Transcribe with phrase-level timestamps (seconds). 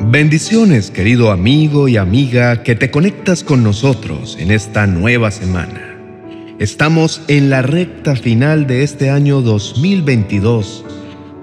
[0.02, 5.98] Bendiciones, querido amigo y amiga que te conectas con nosotros en esta nueva semana.
[6.60, 10.84] Estamos en la recta final de este año 2022,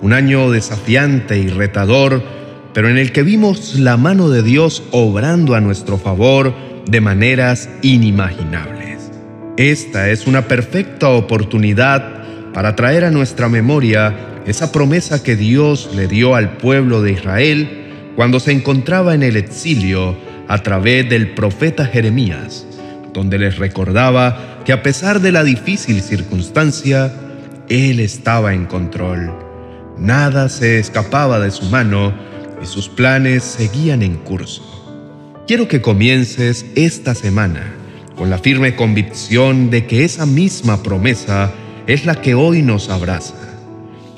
[0.03, 2.40] un año desafiante y retador,
[2.73, 6.55] pero en el que vimos la mano de Dios obrando a nuestro favor
[6.87, 9.11] de maneras inimaginables.
[9.57, 16.07] Esta es una perfecta oportunidad para traer a nuestra memoria esa promesa que Dios le
[16.07, 20.17] dio al pueblo de Israel cuando se encontraba en el exilio
[20.49, 22.67] a través del profeta Jeremías,
[23.13, 27.13] donde les recordaba que a pesar de la difícil circunstancia,
[27.69, 29.33] Él estaba en control.
[29.99, 32.30] Nada se escapaba de su mano
[32.63, 34.63] y sus planes seguían en curso.
[35.47, 37.75] Quiero que comiences esta semana
[38.17, 41.53] con la firme convicción de que esa misma promesa
[41.87, 43.35] es la que hoy nos abraza.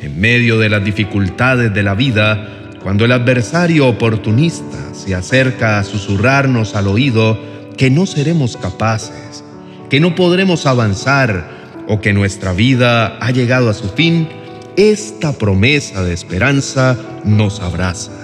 [0.01, 2.49] En medio de las dificultades de la vida,
[2.83, 7.39] cuando el adversario oportunista se acerca a susurrarnos al oído
[7.77, 9.45] que no seremos capaces,
[9.89, 14.29] que no podremos avanzar o que nuestra vida ha llegado a su fin,
[14.77, 18.22] esta promesa de esperanza nos abraza.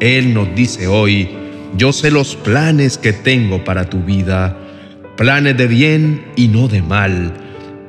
[0.00, 1.28] Él nos dice hoy,
[1.76, 4.56] yo sé los planes que tengo para tu vida,
[5.16, 7.32] planes de bien y no de mal,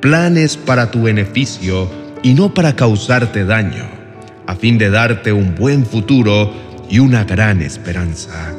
[0.00, 1.90] planes para tu beneficio
[2.22, 4.02] y no para causarte daño
[4.46, 6.52] a fin de darte un buen futuro
[6.90, 8.54] y una gran esperanza.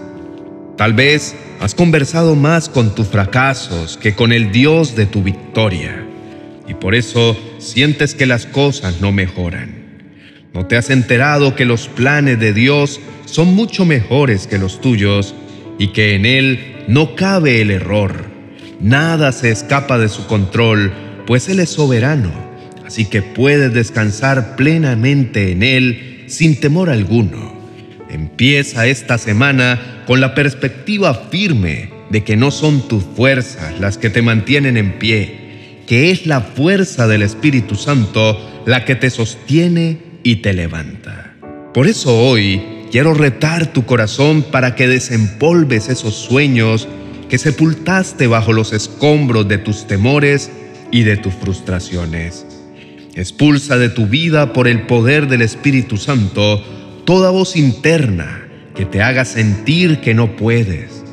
[0.77, 6.03] Tal vez has conversado más con tus fracasos que con el Dios de tu victoria,
[6.67, 9.82] y por eso sientes que las cosas no mejoran.
[10.53, 15.33] ¿No te has enterado que los planes de Dios son mucho mejores que los tuyos
[15.79, 18.25] y que en Él no cabe el error?
[18.79, 20.93] Nada se escapa de su control,
[21.25, 22.43] pues Él es soberano
[22.93, 27.53] así que puedes descansar plenamente en Él sin temor alguno.
[28.07, 34.11] Empieza esta semana con la perspectiva firme de que no son tus fuerzas las que
[34.11, 39.97] te mantienen en pie, que es la fuerza del Espíritu Santo la que te sostiene
[40.23, 41.35] y te levanta.
[41.73, 42.61] Por eso hoy
[42.91, 46.87] quiero retar tu corazón para que desempolves esos sueños
[47.29, 50.51] que sepultaste bajo los escombros de tus temores
[50.91, 52.45] y de tus frustraciones.
[53.15, 56.63] Expulsa de tu vida por el poder del Espíritu Santo
[57.05, 61.03] toda voz interna que te haga sentir que no puedes,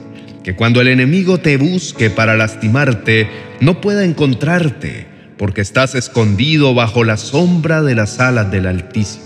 [0.43, 3.28] que cuando el enemigo te busque para lastimarte,
[3.60, 5.06] no pueda encontrarte,
[5.40, 9.24] porque estás escondido bajo la sombra de las alas del Altísimo.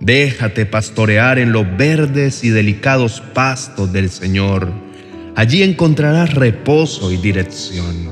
[0.00, 4.72] Déjate pastorear en los verdes y delicados pastos del Señor.
[5.36, 8.10] Allí encontrarás reposo y dirección.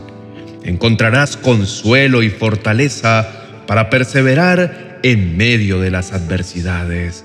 [0.62, 3.26] Encontrarás consuelo y fortaleza
[3.66, 7.24] para perseverar en medio de las adversidades.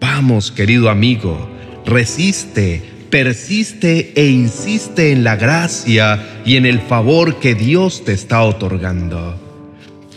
[0.00, 1.48] Vamos, querido amigo,
[1.84, 2.82] resiste,
[3.16, 9.40] persiste e insiste en la gracia y en el favor que Dios te está otorgando,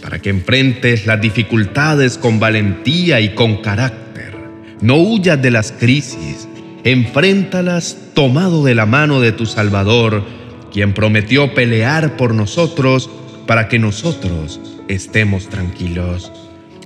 [0.01, 4.35] para que enfrentes las dificultades con valentía y con carácter.
[4.81, 6.49] No huyas de las crisis,
[6.83, 10.25] enfréntalas tomado de la mano de tu Salvador,
[10.73, 13.09] quien prometió pelear por nosotros
[13.47, 16.33] para que nosotros estemos tranquilos.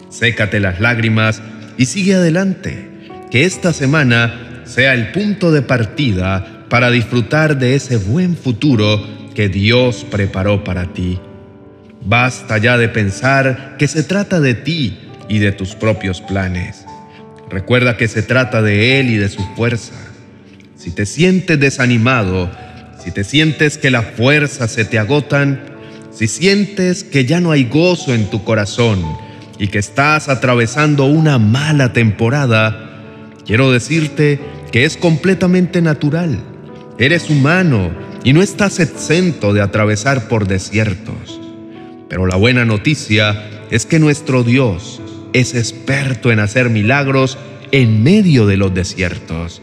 [0.09, 1.41] Sécate las lágrimas
[1.75, 2.91] y sigue adelante.
[3.31, 9.47] Que esta semana sea el punto de partida para disfrutar de ese buen futuro que
[9.47, 11.19] Dios preparó para ti.
[12.03, 14.97] Basta ya de pensar que se trata de ti
[15.29, 16.85] y de tus propios planes.
[17.51, 19.94] Recuerda que se trata de Él y de su fuerza.
[20.75, 22.50] Si te sientes desanimado,
[23.03, 25.62] si te sientes que las fuerzas se te agotan,
[26.12, 29.03] si sientes que ya no hay gozo en tu corazón
[29.59, 32.89] y que estás atravesando una mala temporada,
[33.45, 34.39] quiero decirte
[34.73, 36.39] que es completamente natural.
[36.97, 37.92] Eres humano
[38.24, 41.39] y no estás exento de atravesar por desiertos.
[42.09, 45.00] Pero la buena noticia es que nuestro Dios
[45.31, 47.38] es experto en hacer milagros
[47.71, 49.62] en medio de los desiertos.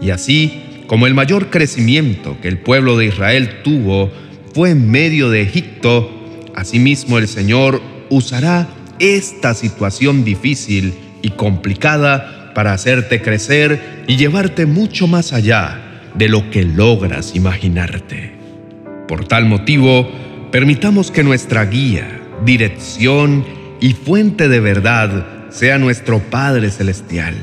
[0.00, 4.12] Y así como el mayor crecimiento que el pueblo de Israel tuvo
[4.54, 6.08] fue en medio de Egipto,
[6.54, 8.68] asimismo el Señor usará
[9.00, 16.50] esta situación difícil y complicada para hacerte crecer y llevarte mucho más allá de lo
[16.50, 18.32] que logras imaginarte.
[19.08, 20.10] Por tal motivo,
[20.50, 23.44] permitamos que nuestra guía, dirección
[23.80, 27.34] y fuente de verdad sea nuestro Padre Celestial,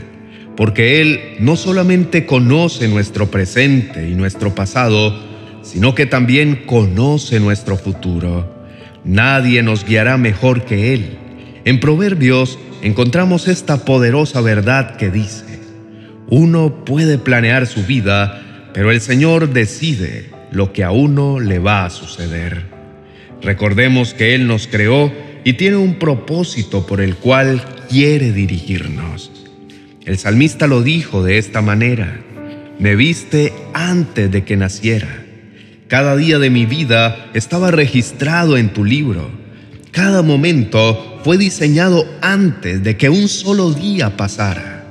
[0.55, 5.17] porque Él no solamente conoce nuestro presente y nuestro pasado,
[5.61, 8.59] sino que también conoce nuestro futuro.
[9.03, 11.17] Nadie nos guiará mejor que Él.
[11.65, 15.59] En Proverbios encontramos esta poderosa verdad que dice,
[16.29, 21.85] uno puede planear su vida, pero el Señor decide lo que a uno le va
[21.85, 22.65] a suceder.
[23.41, 25.11] Recordemos que Él nos creó
[25.43, 29.31] y tiene un propósito por el cual quiere dirigirnos.
[30.05, 32.19] El salmista lo dijo de esta manera,
[32.79, 35.25] me viste antes de que naciera.
[35.87, 39.38] Cada día de mi vida estaba registrado en tu libro.
[39.99, 44.85] Cada momento fue diseñado antes de que un solo día pasara.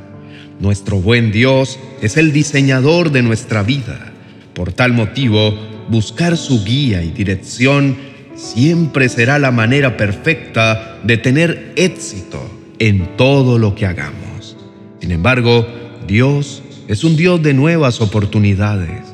[0.61, 4.13] Nuestro buen Dios es el diseñador de nuestra vida.
[4.53, 5.57] Por tal motivo,
[5.89, 7.97] buscar su guía y dirección
[8.37, 12.47] siempre será la manera perfecta de tener éxito
[12.79, 14.59] en todo lo que hagamos.
[15.01, 15.67] Sin embargo,
[16.07, 19.07] Dios es un Dios de nuevas oportunidades.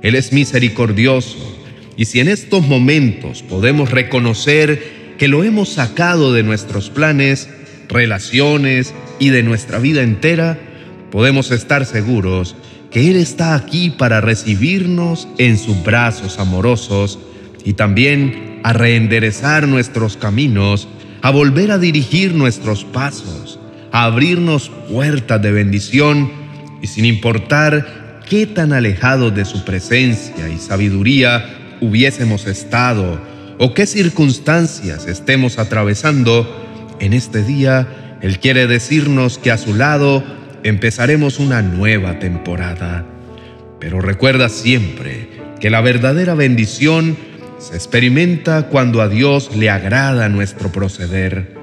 [0.00, 1.36] Él es misericordioso
[1.98, 7.48] y si en estos momentos podemos reconocer que lo hemos sacado de nuestros planes,
[7.88, 10.58] relaciones y de nuestra vida entera,
[11.12, 12.56] podemos estar seguros
[12.90, 17.20] que Él está aquí para recibirnos en sus brazos amorosos
[17.64, 20.88] y también a reenderezar nuestros caminos,
[21.20, 23.60] a volver a dirigir nuestros pasos,
[23.92, 26.32] a abrirnos puertas de bendición
[26.82, 33.20] y sin importar qué tan alejados de su presencia y sabiduría hubiésemos estado
[33.58, 36.46] o qué circunstancias estemos atravesando,
[37.00, 40.22] en este día Él quiere decirnos que a su lado
[40.62, 43.04] empezaremos una nueva temporada.
[43.80, 45.28] Pero recuerda siempre
[45.60, 47.16] que la verdadera bendición
[47.58, 51.54] se experimenta cuando a Dios le agrada nuestro proceder,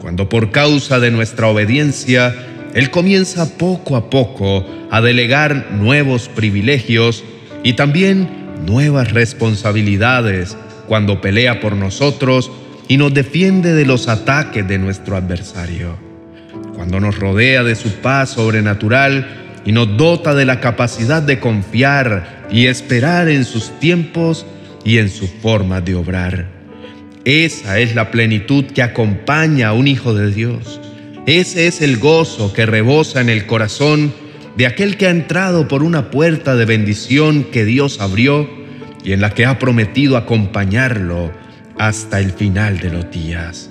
[0.00, 2.34] cuando por causa de nuestra obediencia
[2.74, 7.24] Él comienza poco a poco a delegar nuevos privilegios
[7.62, 8.28] y también
[8.66, 10.56] nuevas responsabilidades
[10.86, 12.50] cuando pelea por nosotros
[12.88, 16.12] y nos defiende de los ataques de nuestro adversario
[16.82, 22.46] cuando nos rodea de su paz sobrenatural y nos dota de la capacidad de confiar
[22.50, 24.44] y esperar en sus tiempos
[24.84, 26.48] y en su forma de obrar.
[27.24, 30.80] Esa es la plenitud que acompaña a un hijo de Dios.
[31.26, 34.12] Ese es el gozo que rebosa en el corazón
[34.56, 38.50] de aquel que ha entrado por una puerta de bendición que Dios abrió
[39.04, 41.32] y en la que ha prometido acompañarlo
[41.78, 43.70] hasta el final de los días.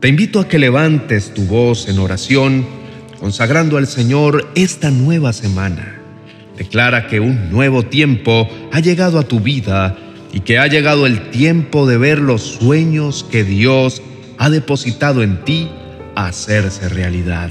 [0.00, 2.66] Te invito a que levantes tu voz en oración,
[3.20, 6.00] consagrando al Señor esta nueva semana.
[6.56, 9.96] Declara que un nuevo tiempo ha llegado a tu vida
[10.32, 14.02] y que ha llegado el tiempo de ver los sueños que Dios
[14.38, 15.68] ha depositado en ti
[16.16, 17.50] hacerse realidad.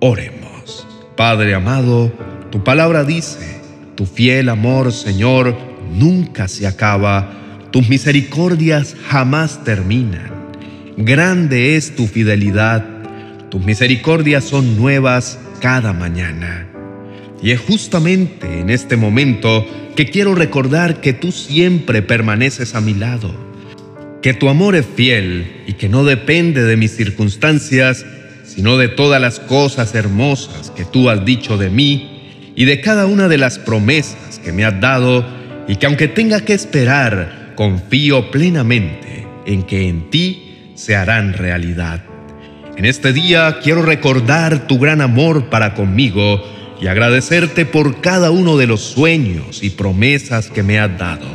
[0.00, 0.86] Oremos.
[1.16, 2.12] Padre amado,
[2.50, 3.60] tu palabra dice,
[3.94, 10.30] tu fiel amor, Señor, nunca se acaba, tus misericordias jamás terminan.
[10.96, 12.84] Grande es tu fidelidad,
[13.50, 16.68] tus misericordias son nuevas cada mañana.
[17.42, 22.94] Y es justamente en este momento que quiero recordar que tú siempre permaneces a mi
[22.94, 23.34] lado,
[24.22, 28.06] que tu amor es fiel y que no depende de mis circunstancias,
[28.44, 33.06] sino de todas las cosas hermosas que tú has dicho de mí y de cada
[33.06, 38.30] una de las promesas que me has dado y que aunque tenga que esperar, confío
[38.30, 42.02] plenamente en que en ti se harán realidad.
[42.76, 46.42] En este día quiero recordar tu gran amor para conmigo
[46.80, 51.26] y agradecerte por cada uno de los sueños y promesas que me has dado.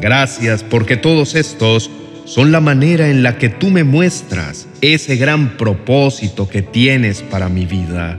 [0.00, 1.90] Gracias porque todos estos
[2.24, 7.48] son la manera en la que tú me muestras ese gran propósito que tienes para
[7.48, 8.18] mi vida.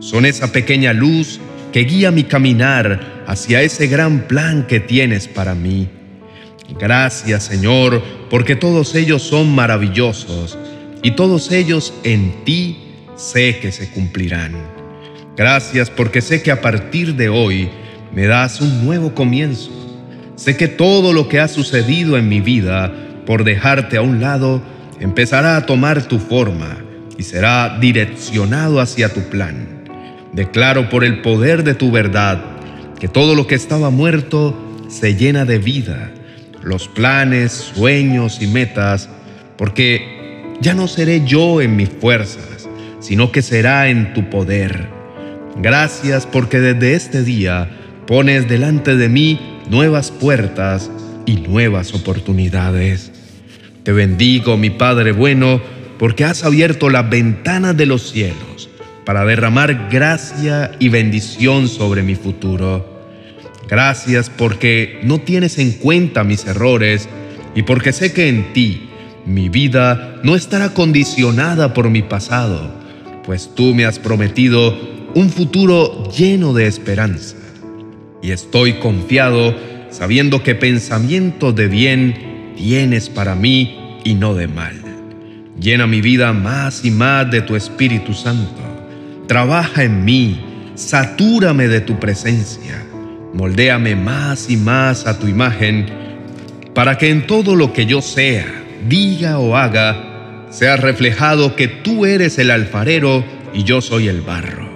[0.00, 1.40] Son esa pequeña luz
[1.72, 5.88] que guía mi caminar hacia ese gran plan que tienes para mí.
[6.78, 10.58] Gracias Señor, porque todos ellos son maravillosos
[11.02, 12.78] y todos ellos en ti
[13.16, 14.52] sé que se cumplirán.
[15.36, 17.70] Gracias porque sé que a partir de hoy
[18.14, 19.70] me das un nuevo comienzo.
[20.36, 22.92] Sé que todo lo que ha sucedido en mi vida
[23.26, 24.62] por dejarte a un lado
[25.00, 26.78] empezará a tomar tu forma
[27.16, 29.79] y será direccionado hacia tu plan.
[30.32, 32.42] Declaro por el poder de tu verdad
[32.98, 34.54] que todo lo que estaba muerto
[34.88, 36.12] se llena de vida
[36.62, 39.08] los planes, sueños y metas,
[39.56, 42.68] porque ya no seré yo en mis fuerzas,
[43.00, 44.88] sino que será en tu poder.
[45.56, 47.68] Gracias porque desde este día
[48.06, 50.90] pones delante de mí nuevas puertas
[51.26, 53.12] y nuevas oportunidades.
[53.82, 55.60] Te bendigo, mi Padre bueno,
[55.98, 58.69] porque has abierto las ventanas de los cielos
[59.10, 62.86] para derramar gracia y bendición sobre mi futuro.
[63.68, 67.08] Gracias porque no tienes en cuenta mis errores
[67.56, 68.88] y porque sé que en ti
[69.26, 72.72] mi vida no estará condicionada por mi pasado,
[73.24, 74.78] pues tú me has prometido
[75.16, 77.34] un futuro lleno de esperanza.
[78.22, 79.56] Y estoy confiado
[79.90, 84.80] sabiendo que pensamiento de bien tienes para mí y no de mal.
[85.60, 88.69] Llena mi vida más y más de tu Espíritu Santo.
[89.30, 90.40] Trabaja en mí,
[90.74, 92.84] satúrame de tu presencia.
[93.32, 95.86] Moldéame más y más a tu imagen,
[96.74, 98.44] para que en todo lo que yo sea,
[98.88, 104.68] diga o haga, sea reflejado que tú eres el alfarero y yo soy el barro.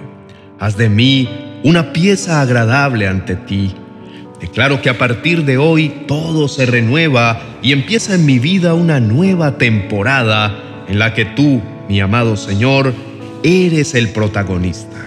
[0.57, 1.27] Haz de mí
[1.65, 3.75] una pieza agradable ante ti.
[4.39, 9.01] Declaro que a partir de hoy todo se renueva y empieza en mi vida una
[9.01, 12.93] nueva temporada en la que tú, mi amado Señor,
[13.45, 14.97] eres el protagonista.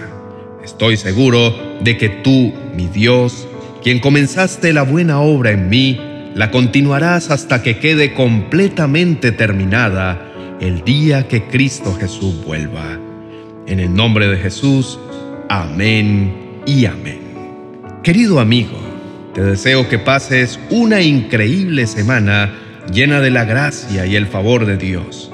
[0.63, 3.49] Estoy seguro de que tú, mi Dios,
[3.83, 5.99] quien comenzaste la buena obra en mí,
[6.35, 12.97] la continuarás hasta que quede completamente terminada el día que Cristo Jesús vuelva.
[13.67, 14.97] En el nombre de Jesús,
[15.49, 17.19] amén y amén.
[18.03, 18.79] Querido amigo,
[19.33, 22.53] te deseo que pases una increíble semana
[22.93, 25.28] llena de la gracia y el favor de Dios.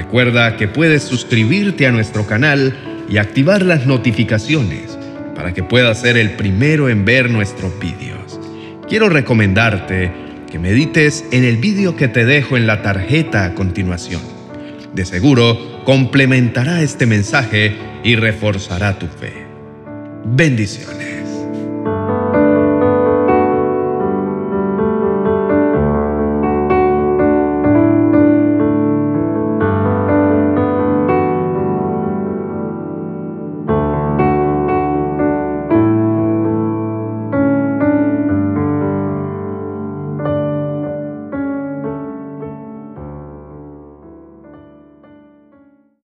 [0.00, 4.98] Recuerda que puedes suscribirte a nuestro canal y activar las notificaciones
[5.36, 8.40] para que puedas ser el primero en ver nuestros vídeos.
[8.88, 10.10] Quiero recomendarte
[10.50, 14.22] que medites en el vídeo que te dejo en la tarjeta a continuación.
[14.94, 19.34] De seguro complementará este mensaje y reforzará tu fe.
[20.24, 21.19] Bendiciones.